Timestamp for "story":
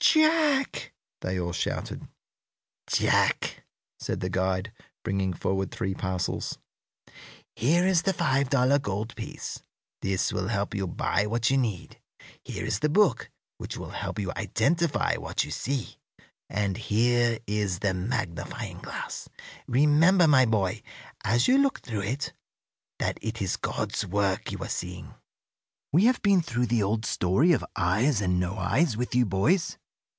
27.05-27.53